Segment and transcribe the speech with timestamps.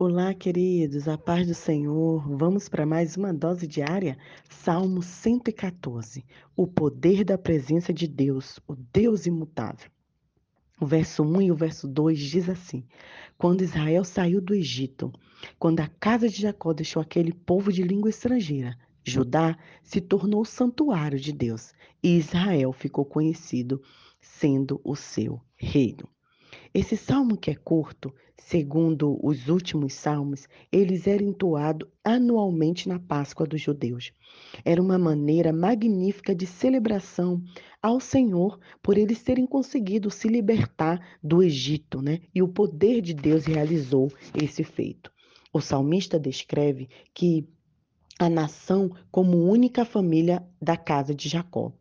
[0.00, 2.24] Olá, queridos, a paz do Senhor.
[2.36, 4.16] Vamos para mais uma dose diária?
[4.48, 6.24] Salmo 114.
[6.54, 9.90] O poder da presença de Deus, o Deus imutável.
[10.80, 12.84] O verso 1 e o verso 2 diz assim:
[13.36, 15.12] Quando Israel saiu do Egito,
[15.58, 20.46] quando a casa de Jacó deixou aquele povo de língua estrangeira, Judá se tornou o
[20.46, 23.82] santuário de Deus e Israel ficou conhecido
[24.20, 26.08] sendo o seu reino.
[26.74, 33.46] Esse salmo que é curto, segundo os últimos salmos, eles eram entoados anualmente na Páscoa
[33.46, 34.12] dos judeus.
[34.64, 37.42] Era uma maneira magnífica de celebração
[37.82, 42.20] ao Senhor por eles terem conseguido se libertar do Egito, né?
[42.34, 45.10] E o poder de Deus realizou esse feito.
[45.52, 47.48] O salmista descreve que
[48.18, 51.72] a nação como única família da casa de Jacó.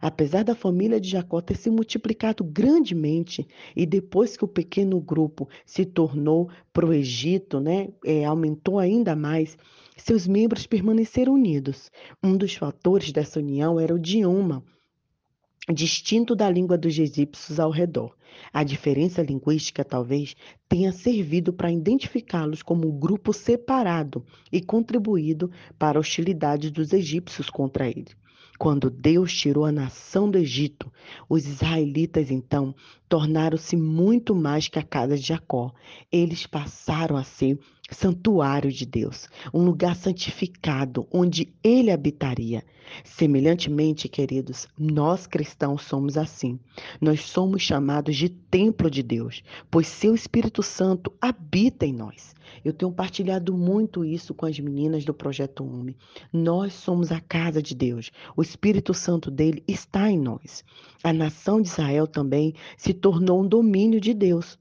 [0.00, 5.48] Apesar da família de Jacó ter se multiplicado grandemente e depois que o pequeno grupo
[5.64, 9.56] se tornou para o Egito, né, é, aumentou ainda mais,
[9.96, 11.90] seus membros permaneceram unidos.
[12.22, 14.62] Um dos fatores dessa união era o idioma,
[15.72, 18.14] distinto da língua dos egípcios ao redor.
[18.52, 20.36] A diferença linguística talvez
[20.68, 27.50] tenha servido para identificá-los como um grupo separado e contribuído para a hostilidade dos egípcios
[27.50, 28.08] contra ele.
[28.58, 30.90] Quando Deus tirou a nação do Egito,
[31.28, 32.74] os israelitas então
[33.08, 35.72] tornaram-se muito mais que a casa de Jacó.
[36.10, 37.58] Eles passaram a ser
[37.90, 42.64] santuário de Deus, um lugar santificado onde ele habitaria.
[43.04, 46.58] Semelhantemente, queridos, nós cristãos somos assim.
[47.00, 52.34] Nós somos chamados de templo de Deus, pois seu Espírito Santo habita em nós.
[52.64, 55.96] Eu tenho partilhado muito isso com as meninas do Projeto Homem.
[56.32, 58.10] Nós somos a casa de Deus.
[58.36, 60.64] O Espírito Santo dele está em nós.
[61.02, 64.58] A nação de Israel também se tornou um domínio de Deus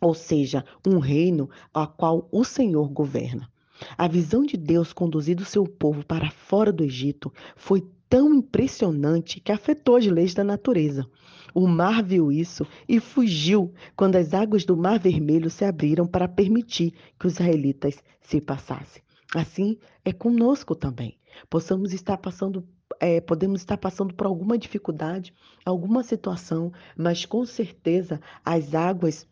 [0.00, 3.50] ou seja, um reino a qual o Senhor governa.
[3.96, 9.52] A visão de Deus conduzindo seu povo para fora do Egito foi tão impressionante que
[9.52, 11.06] afetou as leis da natureza.
[11.54, 16.28] O mar viu isso e fugiu quando as águas do Mar Vermelho se abriram para
[16.28, 19.02] permitir que os israelitas se passassem.
[19.34, 21.18] Assim é conosco também.
[21.50, 22.66] Possamos estar passando
[23.00, 25.34] é, podemos estar passando por alguma dificuldade,
[25.64, 29.26] alguma situação, mas com certeza as águas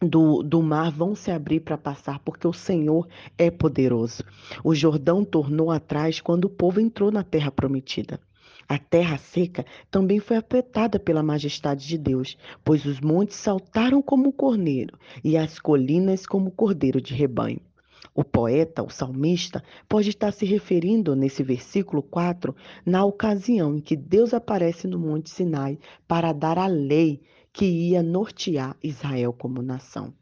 [0.00, 4.22] do, do mar vão se abrir para passar, porque o Senhor é poderoso.
[4.62, 8.20] O Jordão tornou atrás quando o povo entrou na terra prometida.
[8.68, 14.32] A terra seca também foi afetada pela majestade de Deus, pois os montes saltaram como
[14.32, 17.60] corneiro e as colinas como cordeiro de rebanho.
[18.14, 22.54] O poeta, o salmista, pode estar se referindo nesse versículo 4
[22.84, 27.22] na ocasião em que Deus aparece no Monte Sinai para dar a lei
[27.58, 30.14] que ia nortear Israel como nação.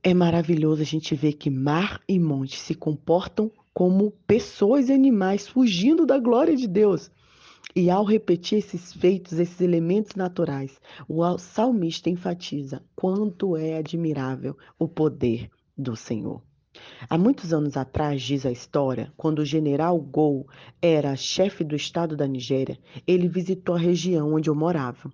[0.00, 5.48] É maravilhoso a gente ver que mar e monte se comportam como pessoas e animais
[5.48, 7.10] fugindo da glória de Deus.
[7.74, 14.86] E ao repetir esses feitos, esses elementos naturais, o salmista enfatiza quanto é admirável o
[14.86, 16.40] poder do Senhor.
[17.10, 20.46] Há muitos anos atrás, diz a história, quando o general Gou
[20.80, 25.10] era chefe do estado da Nigéria, ele visitou a região onde eu morava.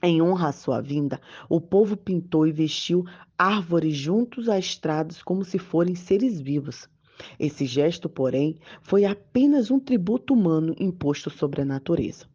[0.00, 3.04] Em honra à sua vinda, o povo pintou e vestiu
[3.36, 6.88] árvores juntos às estradas como se forem seres vivos.
[7.36, 12.26] Esse gesto, porém, foi apenas um tributo humano imposto sobre a natureza.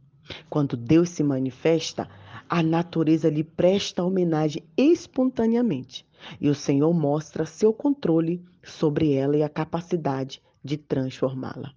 [0.50, 2.10] Quando Deus se manifesta,
[2.50, 6.06] a natureza lhe presta homenagem espontaneamente,
[6.42, 11.74] e o Senhor mostra seu controle sobre ela e a capacidade de transformá-la.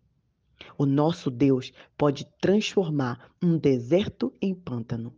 [0.77, 5.13] O nosso Deus pode transformar um deserto em pântano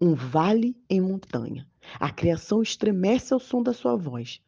[0.00, 1.66] um vale em montanha.
[1.98, 4.40] A criação estremece ao som da sua voz.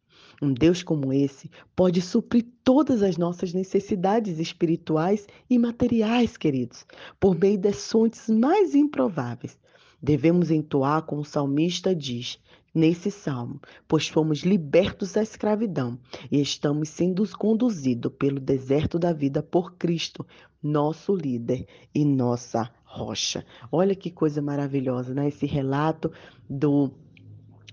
[0.42, 6.86] Um Deus como esse pode suprir todas as nossas necessidades espirituais e materiais, queridos,
[7.18, 9.58] por meio das fontes mais improváveis.
[10.02, 12.38] Devemos entoar como o salmista diz
[12.74, 15.98] nesse salmo, pois fomos libertos da escravidão
[16.30, 20.24] e estamos sendo conduzidos pelo deserto da vida por Cristo,
[20.62, 23.44] nosso líder e nossa rocha.
[23.70, 25.28] Olha que coisa maravilhosa, né?
[25.28, 26.12] Esse relato
[26.48, 26.90] do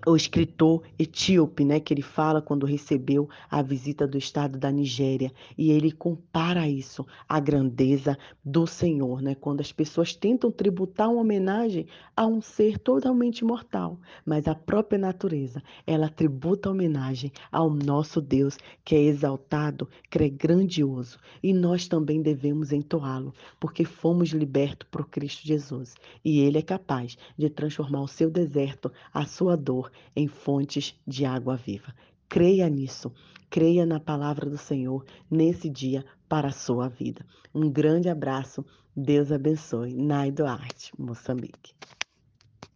[0.06, 5.32] o escritor etíope, né, que ele fala quando recebeu a visita do estado da Nigéria,
[5.58, 11.22] e ele compara isso à grandeza do Senhor, né, quando as pessoas tentam tributar uma
[11.22, 18.22] homenagem a um ser totalmente mortal, mas a própria natureza, ela tributa homenagem ao nosso
[18.22, 24.88] Deus, que é exaltado, que é grandioso, e nós também devemos entoá-lo, porque fomos libertos
[24.90, 29.87] por Cristo Jesus, e ele é capaz de transformar o seu deserto, a sua dor,
[30.16, 31.94] em fontes de água viva.
[32.30, 33.12] Creia nisso.
[33.50, 37.26] Creia na palavra do Senhor nesse dia para a sua vida.
[37.56, 38.66] Um grande abraço.
[38.96, 39.94] Deus abençoe.
[39.94, 41.74] Nai Duarte, Moçambique.